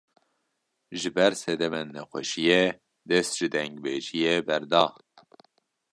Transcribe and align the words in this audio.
Ji 0.99 1.09
ber 1.15 1.33
sedemên 1.43 1.87
nexweşiyê, 1.95 2.63
dest 3.07 3.31
ji 3.37 3.47
dengbêjiyê 3.53 4.35
berda 4.47 4.85